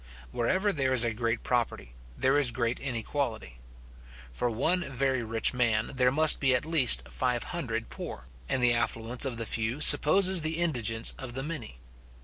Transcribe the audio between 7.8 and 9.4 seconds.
poor, and the affluence of